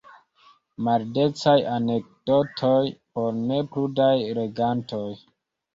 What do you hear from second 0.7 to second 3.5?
Maldecaj anekdotoj por